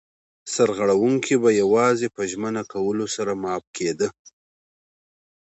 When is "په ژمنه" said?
2.15-2.63